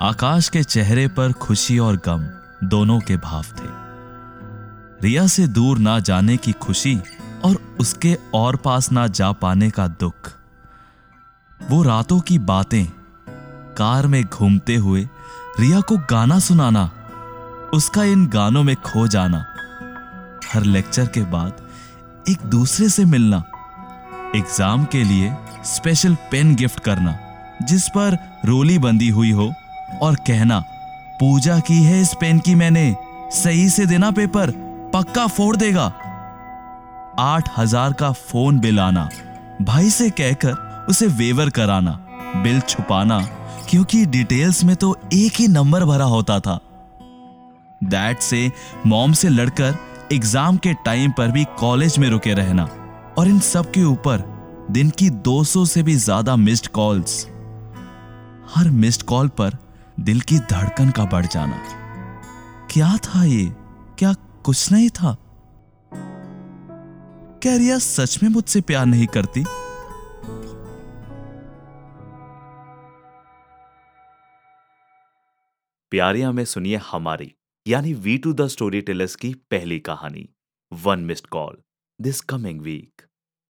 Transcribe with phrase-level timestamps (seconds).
[0.00, 2.26] आकाश के चेहरे पर खुशी और गम
[2.64, 3.68] दोनों के भाव थे।
[5.02, 6.96] रिया से दूर ना जाने की खुशी
[7.44, 10.32] और उसके और पास ना जा पाने का दुख।
[11.70, 12.84] वो रातों की बातें,
[13.74, 15.08] कार में घूमते हुए,
[15.60, 16.90] रिया को गाना सुनाना,
[17.74, 19.44] उसका इन गानों में खो जाना,
[20.54, 21.66] हर लेक्चर के बाद
[22.28, 23.44] एक दूसरे से मिलना,
[24.36, 25.36] एग्ज़ाम के लिए
[25.66, 27.18] स्पेशल पेन गिफ्ट करना,
[27.62, 29.54] जिस पर रोली बंदी हुई हो।
[29.98, 30.58] और कहना,
[31.20, 32.94] पूजा की है इस पेन की मैंने।
[33.32, 34.50] सही से देना पेपर,
[34.94, 35.86] पक्का फोड़ देगा।
[37.20, 39.08] आठ हज़ार का फ़ोन बिल आना,
[39.62, 41.92] भाई से कहकर उसे वेवर कराना,
[42.36, 43.20] बिल छुपाना,
[43.70, 46.58] क्योंकि डिटेल्स में तो एक ही नंबर भरा होता था।
[47.80, 48.50] डैड से
[48.86, 49.76] मॉम से लड़कर
[50.12, 52.68] एग्ज़ाम के टाइम पर भी कॉलेज में रुके रहना,
[53.18, 54.24] और इन सब के ऊपर
[54.70, 57.24] दिन की 200 से भी ज़्यादा मिस्ड कॉल्स
[58.54, 59.56] हर मिस्ड कॉल पर
[60.00, 61.56] दिल की धड़कन का बढ़ जाना।
[62.66, 63.46] क्या था ये?
[63.98, 65.16] क्या कुछ नहीं था?
[67.42, 69.44] क्या रिया सच में मुझसे प्यार नहीं करती?
[75.90, 77.34] प्यारिया में सुनिए हमारी,
[77.66, 80.28] यानी V two the story tellers की पहली कहानी
[80.72, 81.58] one missed call
[82.00, 83.07] this coming week